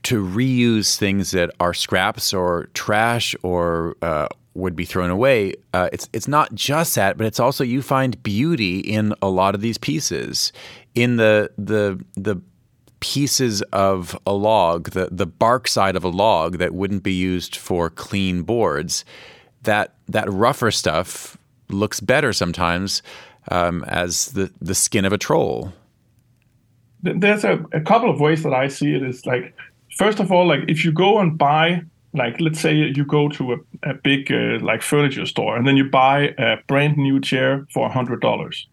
to 0.04 0.24
reuse 0.24 0.98
things 0.98 1.32
that 1.32 1.50
are 1.60 1.74
scraps 1.74 2.34
or 2.34 2.70
trash 2.74 3.36
or 3.42 3.96
uh, 4.04 4.28
would 4.54 4.76
be 4.76 4.86
thrown 4.86 5.10
away. 5.10 5.54
Uh, 5.74 5.90
it's 5.92 6.10
it's 6.14 6.28
not 6.28 6.54
just 6.54 6.96
that, 6.96 7.18
but 7.18 7.26
it's 7.26 7.40
also 7.40 7.64
you 7.64 7.82
find 7.82 8.22
beauty 8.24 8.80
in 8.80 9.14
a 9.22 9.30
lot 9.30 9.56
of 9.56 9.62
these 9.62 9.78
pieces, 9.78 10.54
in 10.94 11.18
the 11.18 11.52
the 11.58 12.04
the 12.16 12.42
pieces 13.00 13.62
of 13.74 14.18
a 14.26 14.34
log, 14.34 14.92
the, 14.92 15.10
the 15.12 15.26
bark 15.26 15.68
side 15.68 15.96
of 15.96 16.04
a 16.04 16.10
log 16.10 16.58
that 16.58 16.74
wouldn't 16.74 17.04
be 17.04 17.14
used 17.14 17.56
for 17.56 17.90
clean 17.90 18.42
boards, 18.44 19.06
that 19.64 19.94
that 20.08 20.32
rougher 20.32 20.72
stuff 20.72 21.38
looks 21.70 22.00
better 22.00 22.34
sometimes 22.34 23.02
um, 23.50 23.84
as 23.86 24.28
the, 24.28 24.52
the 24.62 24.76
skin 24.76 25.06
of 25.06 25.14
a 25.14 25.18
troll. 25.18 25.74
There's 27.02 27.44
a, 27.44 27.64
a 27.72 27.82
couple 27.82 28.10
of 28.10 28.20
ways 28.20 28.44
that 28.44 28.54
I 28.54 28.68
see 28.68 28.96
it. 28.96 29.04
Is 29.04 29.26
like, 29.26 29.54
first 29.98 30.20
of 30.20 30.32
all, 30.32 30.48
like 30.48 30.62
if 30.68 30.84
you 30.84 30.92
go 30.92 31.20
and 31.20 31.38
buy, 31.38 31.84
like 32.14 32.40
let's 32.40 32.60
say 32.60 32.74
you 32.74 33.06
go 33.06 33.30
to 33.30 33.54
a, 33.54 33.58
a 33.84 33.94
big 33.94 34.32
uh, 34.32 34.60
like 34.62 34.82
furniture 34.82 35.26
store 35.26 35.56
and 35.56 35.68
then 35.68 35.78
you 35.78 35.90
buy 35.90 36.34
a 36.38 36.58
brand 36.68 36.98
new 36.98 37.20
chair 37.20 37.68
for 37.72 37.86
a 37.88 37.92
hundred 37.92 38.22
dollars, 38.22 38.68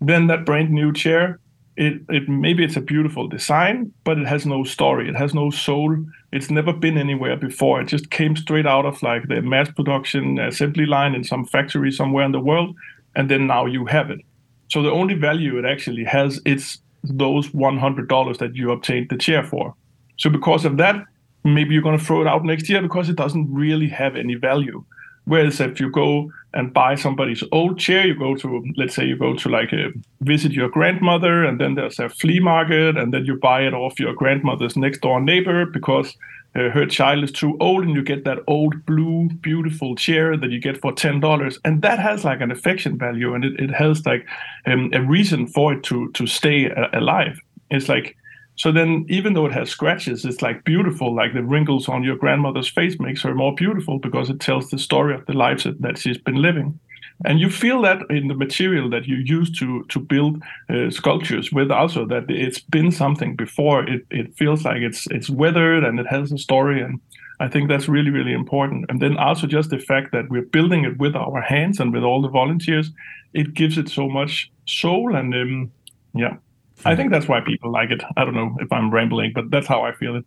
then 0.00 0.26
that 0.26 0.44
brand 0.44 0.70
new 0.70 0.92
chair 0.92 1.38
it, 1.76 2.02
it 2.08 2.28
maybe 2.28 2.64
it's 2.64 2.76
a 2.76 2.80
beautiful 2.80 3.28
design, 3.28 3.92
but 4.04 4.18
it 4.18 4.26
has 4.26 4.44
no 4.44 4.64
story. 4.64 5.08
It 5.08 5.16
has 5.16 5.34
no 5.34 5.50
soul. 5.50 5.96
It's 6.32 6.50
never 6.50 6.72
been 6.72 6.98
anywhere 6.98 7.36
before. 7.36 7.80
It 7.80 7.88
just 7.88 8.10
came 8.10 8.36
straight 8.36 8.66
out 8.66 8.86
of 8.86 9.02
like 9.02 9.28
the 9.28 9.40
mass 9.42 9.70
production 9.70 10.38
assembly 10.38 10.86
line 10.86 11.14
in 11.14 11.24
some 11.24 11.44
factory 11.44 11.90
somewhere 11.90 12.24
in 12.24 12.32
the 12.32 12.40
world, 12.40 12.76
and 13.14 13.30
then 13.30 13.46
now 13.46 13.66
you 13.66 13.86
have 13.86 14.10
it. 14.10 14.20
So 14.68 14.82
the 14.82 14.90
only 14.90 15.14
value 15.14 15.58
it 15.58 15.64
actually 15.64 16.04
has 16.04 16.40
it's 16.44 16.78
those 17.04 17.52
one 17.52 17.78
hundred 17.78 18.08
dollars 18.08 18.38
that 18.38 18.54
you 18.54 18.70
obtained 18.70 19.08
the 19.10 19.16
chair 19.16 19.42
for. 19.42 19.74
So 20.18 20.30
because 20.30 20.64
of 20.64 20.76
that, 20.76 21.04
maybe 21.44 21.74
you're 21.74 21.82
going 21.82 21.98
to 21.98 22.04
throw 22.04 22.20
it 22.20 22.28
out 22.28 22.44
next 22.44 22.68
year 22.68 22.82
because 22.82 23.08
it 23.08 23.16
doesn't 23.16 23.52
really 23.52 23.88
have 23.88 24.14
any 24.16 24.34
value. 24.34 24.84
Whereas 25.24 25.60
if 25.60 25.80
you 25.80 25.90
go 25.90 26.32
and 26.54 26.72
buy 26.72 26.96
somebody's 26.96 27.42
old 27.52 27.78
chair, 27.78 28.06
you 28.06 28.18
go 28.18 28.34
to, 28.36 28.64
let's 28.76 28.94
say, 28.94 29.06
you 29.06 29.16
go 29.16 29.34
to 29.34 29.48
like 29.48 29.72
a, 29.72 29.90
visit 30.20 30.52
your 30.52 30.68
grandmother, 30.68 31.44
and 31.44 31.60
then 31.60 31.74
there's 31.74 31.98
a 31.98 32.08
flea 32.08 32.40
market, 32.40 32.96
and 32.96 33.12
then 33.12 33.24
you 33.24 33.36
buy 33.36 33.62
it 33.62 33.72
off 33.72 34.00
your 34.00 34.14
grandmother's 34.14 34.76
next 34.76 35.00
door 35.00 35.20
neighbor 35.20 35.64
because 35.64 36.16
uh, 36.54 36.68
her 36.68 36.84
child 36.84 37.24
is 37.24 37.32
too 37.32 37.56
old, 37.60 37.84
and 37.84 37.94
you 37.94 38.02
get 38.02 38.24
that 38.24 38.40
old 38.46 38.84
blue, 38.84 39.28
beautiful 39.40 39.94
chair 39.94 40.36
that 40.36 40.50
you 40.50 40.60
get 40.60 40.80
for 40.80 40.92
ten 40.92 41.20
dollars, 41.20 41.58
and 41.64 41.80
that 41.82 41.98
has 41.98 42.24
like 42.24 42.40
an 42.40 42.50
affection 42.50 42.98
value, 42.98 43.32
and 43.34 43.44
it, 43.44 43.58
it 43.58 43.70
has 43.70 44.04
like 44.04 44.26
um, 44.66 44.90
a 44.92 45.00
reason 45.00 45.46
for 45.46 45.72
it 45.72 45.82
to 45.84 46.10
to 46.12 46.26
stay 46.26 46.70
alive. 46.92 47.40
It's 47.70 47.88
like 47.88 48.16
so 48.56 48.70
then, 48.70 49.06
even 49.08 49.32
though 49.32 49.46
it 49.46 49.52
has 49.52 49.70
scratches, 49.70 50.24
it's 50.24 50.42
like 50.42 50.64
beautiful. 50.64 51.14
Like 51.14 51.32
the 51.32 51.42
wrinkles 51.42 51.88
on 51.88 52.04
your 52.04 52.16
grandmother's 52.16 52.68
face 52.68 52.98
makes 53.00 53.22
her 53.22 53.34
more 53.34 53.54
beautiful 53.54 53.98
because 53.98 54.28
it 54.28 54.40
tells 54.40 54.70
the 54.70 54.78
story 54.78 55.14
of 55.14 55.24
the 55.26 55.32
lives 55.32 55.64
that, 55.64 55.98
she's 55.98 56.18
been 56.18 56.42
living. 56.42 56.78
And 57.24 57.40
you 57.40 57.50
feel 57.50 57.80
that 57.82 58.02
in 58.10 58.28
the 58.28 58.34
material 58.34 58.90
that 58.90 59.06
you 59.06 59.16
use 59.16 59.50
to 59.58 59.84
to 59.84 60.00
build 60.00 60.42
uh, 60.68 60.90
sculptures 60.90 61.52
with, 61.52 61.70
also 61.70 62.04
that 62.06 62.24
it's 62.28 62.60
been 62.60 62.90
something 62.90 63.36
before. 63.36 63.88
It 63.88 64.04
it 64.10 64.36
feels 64.36 64.64
like 64.64 64.82
it's 64.82 65.06
it's 65.10 65.30
weathered 65.30 65.84
and 65.84 66.00
it 66.00 66.06
has 66.08 66.32
a 66.32 66.38
story, 66.38 66.82
and 66.82 67.00
I 67.38 67.48
think 67.48 67.68
that's 67.68 67.88
really 67.88 68.10
really 68.10 68.32
important. 68.32 68.86
And 68.88 69.00
then 69.00 69.16
also 69.18 69.46
just 69.46 69.70
the 69.70 69.78
fact 69.78 70.10
that 70.12 70.30
we're 70.30 70.50
building 70.52 70.84
it 70.84 70.98
with 70.98 71.14
our 71.14 71.40
hands 71.40 71.80
and 71.80 71.92
with 71.92 72.02
all 72.02 72.22
the 72.22 72.28
volunteers, 72.28 72.90
it 73.34 73.54
gives 73.54 73.78
it 73.78 73.88
so 73.88 74.08
much 74.08 74.50
soul 74.66 75.14
and 75.14 75.34
um, 75.34 75.70
yeah 76.14 76.36
I 76.84 76.96
think 76.96 77.10
that's 77.10 77.28
why 77.28 77.40
people 77.40 77.70
like 77.70 77.90
it. 77.90 78.02
I 78.16 78.24
don't 78.24 78.34
know 78.34 78.56
if 78.60 78.72
I'm 78.72 78.92
rambling, 78.92 79.32
but 79.34 79.50
that's 79.50 79.66
how 79.66 79.82
I 79.82 79.92
feel 79.92 80.16
it. 80.16 80.24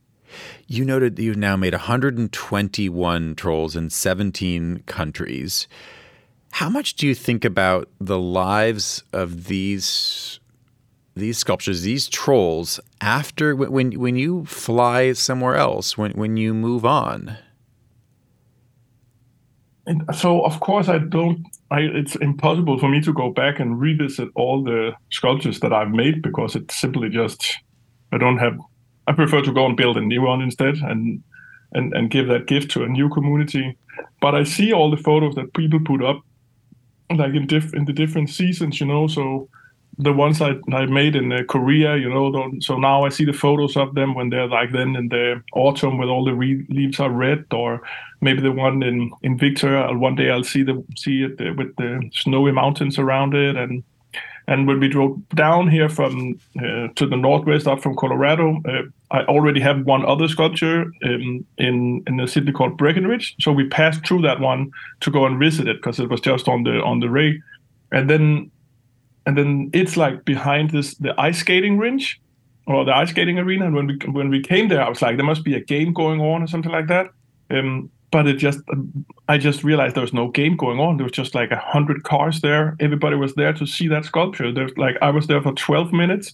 You 0.67 0.85
noted 0.85 1.15
that 1.15 1.23
you've 1.23 1.37
now 1.37 1.55
made 1.55 1.73
121 1.73 3.35
trolls 3.35 3.75
in 3.75 3.89
17 3.89 4.83
countries. 4.85 5.67
How 6.51 6.69
much 6.69 6.95
do 6.95 7.07
you 7.07 7.13
think 7.13 7.45
about 7.45 7.89
the 7.99 8.19
lives 8.19 9.03
of 9.13 9.45
these 9.45 10.39
these 11.17 11.37
sculptures, 11.37 11.83
these 11.83 12.09
trolls, 12.09 12.79
after 12.99 13.55
when 13.55 13.91
when 13.93 14.15
you 14.15 14.45
fly 14.45 15.13
somewhere 15.13 15.55
else, 15.55 15.97
when 15.97 16.11
when 16.11 16.37
you 16.37 16.53
move 16.53 16.85
on? 16.85 17.37
And 19.87 20.03
so 20.15 20.41
of 20.41 20.59
course 20.59 20.89
I 20.89 20.97
don't 20.97 21.45
I, 21.71 21.81
it's 21.81 22.15
impossible 22.15 22.79
for 22.79 22.89
me 22.89 23.01
to 23.01 23.13
go 23.13 23.31
back 23.31 23.59
and 23.59 23.79
revisit 23.79 24.29
all 24.35 24.63
the 24.63 24.93
sculptures 25.11 25.59
that 25.59 25.73
I've 25.73 25.91
made 25.91 26.21
because 26.21 26.55
it's 26.55 26.75
simply 26.75 27.09
just 27.09 27.57
I 28.11 28.17
don't 28.17 28.37
have. 28.37 28.57
I 29.07 29.13
prefer 29.13 29.41
to 29.41 29.53
go 29.53 29.65
and 29.65 29.77
build 29.77 29.97
a 29.97 30.01
new 30.01 30.21
one 30.21 30.41
instead 30.41 30.75
and 30.77 31.23
and 31.73 31.93
and 31.93 32.09
give 32.09 32.27
that 32.27 32.47
gift 32.47 32.71
to 32.71 32.83
a 32.83 32.87
new 32.87 33.09
community. 33.09 33.77
But 34.21 34.35
I 34.35 34.43
see 34.43 34.71
all 34.73 34.89
the 34.89 34.97
photos 34.97 35.35
that 35.35 35.53
people 35.53 35.79
put 35.79 36.03
up, 36.03 36.21
like 37.11 37.33
in 37.33 37.47
diff 37.47 37.73
in 37.73 37.85
the 37.85 37.93
different 37.93 38.29
seasons, 38.29 38.79
you 38.79 38.85
know. 38.85 39.07
So 39.07 39.49
the 39.97 40.13
ones 40.13 40.41
I, 40.41 40.55
I 40.73 40.85
made 40.85 41.15
in 41.15 41.31
uh, 41.31 41.43
Korea, 41.47 41.95
you 41.95 42.09
know. 42.09 42.51
So 42.59 42.77
now 42.77 43.05
I 43.05 43.09
see 43.09 43.25
the 43.25 43.33
photos 43.33 43.77
of 43.77 43.95
them 43.95 44.13
when 44.13 44.29
they're 44.29 44.47
like 44.47 44.71
then 44.71 44.95
in 44.95 45.09
the 45.09 45.41
autumn 45.53 45.97
with 45.97 46.09
all 46.09 46.25
the 46.25 46.33
re- 46.33 46.65
leaves 46.69 46.99
are 46.99 47.09
red, 47.09 47.45
or 47.51 47.81
maybe 48.21 48.41
the 48.41 48.51
one 48.51 48.83
in 48.83 49.11
in 49.21 49.37
Victor. 49.37 49.87
One 49.97 50.15
day 50.15 50.29
I'll 50.29 50.43
see 50.43 50.63
the 50.63 50.83
see 50.97 51.23
it 51.23 51.39
uh, 51.39 51.53
with 51.53 51.75
the 51.77 52.09
snowy 52.13 52.51
mountains 52.51 52.99
around 52.99 53.33
it, 53.33 53.55
and 53.55 53.83
and 54.47 54.67
when 54.67 54.79
we 54.79 54.87
drove 54.87 55.17
down 55.29 55.69
here 55.69 55.89
from 55.89 56.39
uh, 56.59 56.87
to 56.95 57.07
the 57.07 57.17
northwest 57.17 57.67
up 57.67 57.81
from 57.81 57.95
Colorado, 57.95 58.61
uh, 58.67 58.83
I 59.11 59.23
already 59.23 59.59
have 59.61 59.85
one 59.85 60.05
other 60.05 60.27
sculpture 60.27 60.91
in, 61.01 61.45
in 61.57 62.03
in 62.05 62.19
a 62.19 62.27
city 62.27 62.51
called 62.51 62.77
Breckenridge. 62.77 63.35
So 63.39 63.51
we 63.51 63.67
passed 63.69 64.05
through 64.05 64.21
that 64.23 64.39
one 64.39 64.71
to 65.01 65.11
go 65.11 65.25
and 65.25 65.39
visit 65.39 65.67
it 65.67 65.77
because 65.77 65.99
it 65.99 66.09
was 66.09 66.21
just 66.21 66.47
on 66.47 66.63
the 66.63 66.81
on 66.83 66.99
the 66.99 67.09
way, 67.09 67.41
and 67.91 68.09
then 68.09 68.51
and 69.25 69.37
then 69.37 69.69
it's 69.73 69.97
like 69.97 70.25
behind 70.25 70.71
this 70.71 70.95
the 70.95 71.19
ice 71.19 71.39
skating 71.39 71.77
rink 71.77 72.03
or 72.67 72.85
the 72.85 72.95
ice 72.95 73.09
skating 73.09 73.39
arena. 73.39 73.65
And 73.65 73.75
when 73.75 73.87
we 73.87 73.97
when 74.11 74.29
we 74.29 74.41
came 74.41 74.67
there, 74.67 74.81
I 74.81 74.89
was 74.89 75.01
like, 75.01 75.17
there 75.17 75.25
must 75.25 75.43
be 75.43 75.55
a 75.55 75.59
game 75.59 75.93
going 75.93 76.21
on 76.21 76.43
or 76.43 76.47
something 76.47 76.71
like 76.71 76.87
that. 76.87 77.07
Um, 77.49 77.89
but 78.11 78.27
it 78.27 78.35
just 78.35 78.59
I 79.27 79.37
just 79.37 79.63
realized 79.63 79.95
there 79.95 80.01
was 80.01 80.13
no 80.13 80.29
game 80.29 80.55
going 80.55 80.79
on. 80.79 80.97
There 80.97 81.03
was 81.03 81.11
just 81.11 81.35
like 81.35 81.51
a 81.51 81.57
hundred 81.57 82.03
cars 82.03 82.41
there. 82.41 82.75
Everybody 82.79 83.15
was 83.15 83.33
there 83.35 83.53
to 83.53 83.65
see 83.65 83.87
that 83.89 84.05
sculpture. 84.05 84.51
There's 84.51 84.75
like 84.77 84.97
I 85.01 85.09
was 85.09 85.27
there 85.27 85.41
for 85.41 85.53
12 85.53 85.91
minutes. 85.91 86.33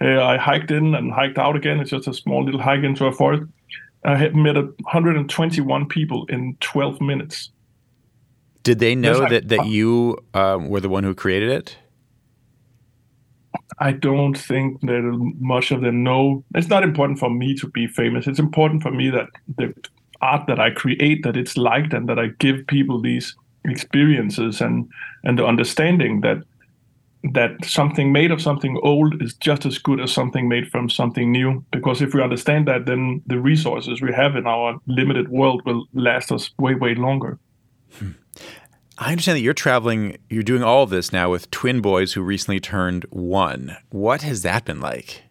Uh, 0.00 0.22
I 0.22 0.38
hiked 0.38 0.70
in 0.70 0.94
and 0.94 1.12
hiked 1.12 1.38
out 1.38 1.56
again. 1.56 1.78
It's 1.78 1.90
just 1.90 2.08
a 2.08 2.14
small 2.14 2.42
little 2.44 2.60
hike 2.60 2.82
into 2.82 3.04
a 3.04 3.12
forest. 3.12 3.44
I 4.02 4.16
had 4.16 4.34
met 4.34 4.56
121 4.56 5.86
people 5.88 6.24
in 6.30 6.56
12 6.60 7.02
minutes. 7.02 7.50
Did 8.62 8.78
they 8.78 8.94
know 8.94 9.18
like, 9.18 9.30
that 9.30 9.48
that 9.48 9.66
you 9.66 10.18
um, 10.34 10.68
were 10.68 10.80
the 10.80 10.88
one 10.88 11.04
who 11.04 11.14
created 11.14 11.50
it? 11.50 11.76
I 13.78 13.92
don't 13.92 14.36
think 14.36 14.80
that 14.82 15.34
much 15.38 15.70
of 15.70 15.82
them 15.82 16.02
know. 16.02 16.44
It's 16.54 16.68
not 16.68 16.82
important 16.82 17.18
for 17.18 17.30
me 17.30 17.54
to 17.56 17.68
be 17.68 17.86
famous. 17.86 18.26
It's 18.26 18.38
important 18.38 18.82
for 18.82 18.90
me 18.90 19.10
that 19.10 19.28
the 19.56 19.74
art 20.20 20.46
that 20.46 20.60
I 20.60 20.70
create, 20.70 21.22
that 21.22 21.36
it's 21.36 21.56
liked, 21.56 21.92
and 21.92 22.08
that 22.08 22.18
I 22.18 22.28
give 22.38 22.66
people 22.66 23.00
these 23.00 23.34
experiences 23.64 24.60
and 24.60 24.90
and 25.24 25.38
the 25.38 25.46
understanding 25.46 26.22
that 26.22 26.42
that 27.32 27.62
something 27.64 28.12
made 28.12 28.30
of 28.30 28.40
something 28.40 28.80
old 28.82 29.20
is 29.22 29.34
just 29.34 29.66
as 29.66 29.78
good 29.78 30.00
as 30.00 30.10
something 30.10 30.48
made 30.48 30.70
from 30.70 30.88
something 30.88 31.30
new. 31.30 31.64
Because 31.70 32.00
if 32.00 32.14
we 32.14 32.22
understand 32.22 32.66
that, 32.68 32.86
then 32.86 33.22
the 33.26 33.38
resources 33.38 34.00
we 34.00 34.12
have 34.14 34.36
in 34.36 34.46
our 34.46 34.78
limited 34.86 35.28
world 35.28 35.62
will 35.66 35.84
last 35.92 36.32
us 36.32 36.50
way, 36.58 36.74
way 36.74 36.94
longer. 36.94 37.38
Hmm. 37.92 38.12
I 39.02 39.12
understand 39.12 39.36
that 39.36 39.40
you're 39.40 39.54
traveling, 39.54 40.18
you're 40.28 40.42
doing 40.42 40.62
all 40.62 40.82
of 40.82 40.90
this 40.90 41.10
now 41.10 41.30
with 41.30 41.50
twin 41.50 41.80
boys 41.80 42.12
who 42.12 42.20
recently 42.20 42.60
turned 42.60 43.06
one. 43.08 43.78
What 43.88 44.20
has 44.20 44.42
that 44.42 44.66
been 44.66 44.80
like? 44.80 45.22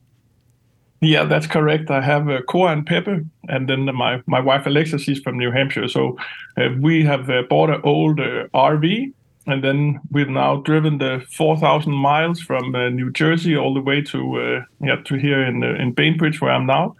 Yeah, 1.01 1.25
that's 1.25 1.45
correct. 1.45 1.91
I 1.91 2.01
have 2.01 2.27
uh, 2.27 2.41
Cora 2.41 2.71
and 2.73 2.85
Pepe, 2.85 3.25
and 3.47 3.69
then 3.69 3.85
my, 3.95 4.23
my 4.25 4.39
wife 4.39 4.65
Alexa, 4.65 4.97
she's 4.97 5.19
from 5.19 5.37
New 5.37 5.51
Hampshire. 5.51 5.87
So 5.87 6.17
uh, 6.57 6.69
we 6.79 7.05
have 7.05 7.29
uh, 7.29 7.43
bought 7.43 7.69
an 7.69 7.79
old 7.83 8.19
uh, 8.19 8.47
RV, 8.55 9.13
and 9.45 9.63
then 9.63 9.99
we've 10.11 10.27
now 10.27 10.57
driven 10.61 10.97
the 10.97 11.23
4,000 11.31 11.93
miles 11.93 12.41
from 12.41 12.73
uh, 12.73 12.89
New 12.89 13.11
Jersey 13.11 13.55
all 13.55 13.75
the 13.75 13.81
way 13.81 14.01
to 14.01 14.41
uh, 14.41 14.63
yeah 14.81 14.95
to 15.05 15.15
here 15.15 15.43
in 15.43 15.63
in 15.63 15.93
Bainbridge, 15.93 16.41
where 16.41 16.51
I'm 16.51 16.65
now 16.65 16.95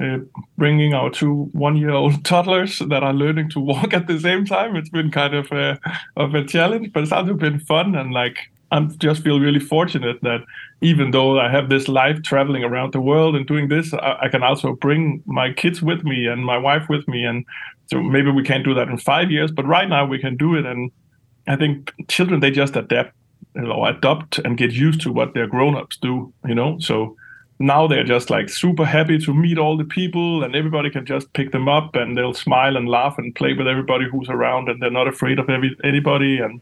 uh, 0.00 0.18
bringing 0.58 0.94
our 0.94 1.10
two 1.10 1.48
one-year-old 1.52 2.24
toddlers 2.24 2.80
that 2.80 3.02
are 3.02 3.14
learning 3.14 3.50
to 3.50 3.60
walk 3.60 3.94
at 3.94 4.06
the 4.06 4.18
same 4.18 4.44
time. 4.44 4.76
It's 4.76 4.90
been 4.90 5.10
kind 5.10 5.34
of 5.34 5.50
a 5.52 5.78
of 6.16 6.34
a 6.34 6.44
challenge, 6.44 6.92
but 6.92 7.02
it's 7.02 7.12
also 7.12 7.34
been 7.34 7.60
fun 7.60 7.94
and 7.94 8.12
like 8.12 8.38
I 8.74 8.80
just 8.98 9.22
feel 9.22 9.38
really 9.38 9.60
fortunate 9.60 10.20
that 10.22 10.40
even 10.80 11.12
though 11.12 11.38
I 11.38 11.48
have 11.48 11.68
this 11.68 11.86
life 11.86 12.22
traveling 12.22 12.64
around 12.64 12.92
the 12.92 13.00
world 13.00 13.36
and 13.36 13.46
doing 13.46 13.68
this, 13.68 13.94
I, 13.94 14.18
I, 14.22 14.28
can 14.28 14.42
also 14.42 14.72
bring 14.74 15.22
my 15.26 15.52
kids 15.52 15.80
with 15.80 16.02
me 16.02 16.26
and 16.26 16.44
my 16.44 16.58
wife 16.58 16.88
with 16.88 17.06
me. 17.06 17.24
And 17.24 17.44
so 17.86 18.02
maybe 18.02 18.32
we 18.32 18.42
can't 18.42 18.64
do 18.64 18.74
that 18.74 18.88
in 18.88 18.98
five 18.98 19.30
years, 19.30 19.52
but 19.52 19.64
right 19.64 19.88
now 19.88 20.04
we 20.04 20.18
can 20.18 20.36
do 20.36 20.56
it. 20.56 20.66
And 20.66 20.90
I 21.46 21.54
think 21.54 21.92
children 22.08 22.40
they 22.40 22.50
just 22.50 22.74
adapt, 22.74 23.14
you 23.54 23.62
know, 23.62 23.84
adopt 23.84 24.38
and 24.38 24.58
get 24.58 24.72
used 24.72 25.00
to 25.02 25.12
what 25.12 25.34
their 25.34 25.46
grown-ups 25.46 25.98
do. 25.98 26.32
You 26.44 26.56
know, 26.56 26.78
so 26.80 27.16
now 27.58 27.86
they're 27.86 28.04
just 28.04 28.30
like 28.30 28.48
super 28.48 28.84
happy 28.84 29.18
to 29.18 29.32
meet 29.32 29.58
all 29.58 29.76
the 29.76 29.84
people 29.84 30.42
and 30.42 30.56
everybody 30.56 30.90
can 30.90 31.06
just 31.06 31.32
pick 31.34 31.52
them 31.52 31.68
up 31.68 31.94
and 31.94 32.16
they'll 32.16 32.34
smile 32.34 32.76
and 32.76 32.88
laugh 32.88 33.16
and 33.16 33.34
play 33.34 33.52
with 33.52 33.68
everybody 33.68 34.06
who's 34.10 34.28
around 34.28 34.68
and 34.68 34.82
they're 34.82 34.90
not 34.90 35.06
afraid 35.06 35.38
of 35.38 35.48
every, 35.48 35.76
anybody 35.84 36.38
and 36.38 36.60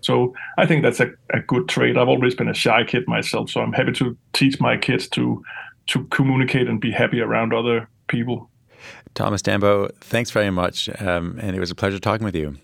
so 0.00 0.34
i 0.56 0.64
think 0.64 0.82
that's 0.82 0.98
a, 0.98 1.10
a 1.34 1.40
good 1.40 1.68
trait 1.68 1.98
i've 1.98 2.08
always 2.08 2.34
been 2.34 2.48
a 2.48 2.54
shy 2.54 2.82
kid 2.82 3.06
myself 3.06 3.50
so 3.50 3.60
i'm 3.60 3.72
happy 3.72 3.92
to 3.92 4.16
teach 4.32 4.58
my 4.60 4.78
kids 4.78 5.06
to 5.06 5.42
to 5.90 6.04
communicate 6.06 6.68
and 6.68 6.80
be 6.80 6.90
happy 6.90 7.20
around 7.20 7.52
other 7.52 7.88
people. 8.06 8.48
Thomas 9.14 9.42
Dambo, 9.42 9.92
thanks 9.96 10.30
very 10.30 10.50
much. 10.50 10.88
Um, 11.00 11.38
and 11.42 11.56
it 11.56 11.60
was 11.60 11.70
a 11.70 11.74
pleasure 11.74 11.98
talking 11.98 12.24
with 12.24 12.36
you. 12.36 12.56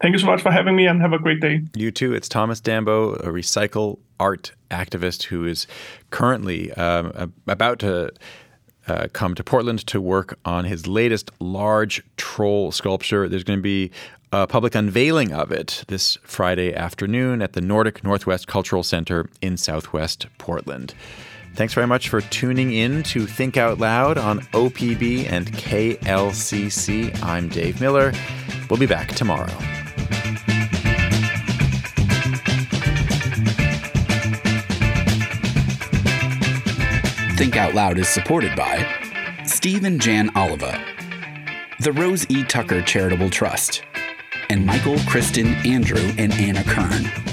Thank 0.00 0.12
you 0.12 0.18
so 0.18 0.26
much 0.26 0.42
for 0.42 0.50
having 0.50 0.76
me 0.76 0.86
and 0.86 1.00
have 1.00 1.12
a 1.12 1.18
great 1.18 1.40
day. 1.40 1.62
You 1.74 1.90
too. 1.90 2.12
It's 2.12 2.28
Thomas 2.28 2.60
Dambo, 2.60 3.14
a 3.20 3.28
recycle 3.28 3.98
art 4.20 4.52
activist 4.70 5.24
who 5.24 5.46
is 5.46 5.66
currently 6.10 6.72
um, 6.72 7.32
about 7.46 7.78
to 7.80 8.12
uh, 8.88 9.08
come 9.12 9.34
to 9.34 9.42
Portland 9.42 9.86
to 9.86 10.00
work 10.00 10.38
on 10.44 10.64
his 10.64 10.86
latest 10.86 11.30
large 11.40 12.02
troll 12.16 12.72
sculpture. 12.72 13.28
There's 13.28 13.44
going 13.44 13.58
to 13.58 13.62
be 13.62 13.90
a 14.32 14.46
public 14.46 14.74
unveiling 14.74 15.32
of 15.32 15.50
it 15.50 15.84
this 15.88 16.18
Friday 16.22 16.74
afternoon 16.74 17.40
at 17.40 17.54
the 17.54 17.60
Nordic 17.60 18.04
Northwest 18.04 18.46
Cultural 18.46 18.82
Center 18.82 19.28
in 19.40 19.56
Southwest 19.56 20.26
Portland. 20.38 20.94
Thanks 21.54 21.72
very 21.72 21.86
much 21.86 22.10
for 22.10 22.20
tuning 22.20 22.72
in 22.72 23.02
to 23.04 23.26
Think 23.26 23.56
Out 23.56 23.78
Loud 23.78 24.18
on 24.18 24.40
OPB 24.52 25.30
and 25.30 25.50
KLCC. 25.52 27.22
I'm 27.22 27.48
Dave 27.48 27.80
Miller. 27.80 28.12
We'll 28.68 28.78
be 28.78 28.86
back 28.86 29.08
tomorrow. 29.14 29.56
Think 37.36 37.56
Out 37.56 37.74
Loud 37.74 37.98
is 37.98 38.08
supported 38.08 38.56
by 38.56 38.86
Steve 39.44 39.84
and 39.84 40.00
Jan 40.00 40.30
Oliva, 40.36 40.82
the 41.80 41.92
Rose 41.92 42.24
E. 42.30 42.42
Tucker 42.44 42.80
Charitable 42.82 43.30
Trust, 43.30 43.82
and 44.48 44.64
Michael, 44.64 44.98
Kristen, 45.00 45.48
Andrew, 45.66 46.12
and 46.18 46.32
Anna 46.34 46.64
Kern. 46.64 47.25